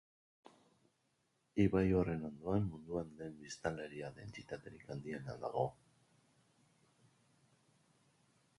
[1.65, 5.67] Ibai horren ondoan, munduan den biztanleria-dentsitaterik handiena dago.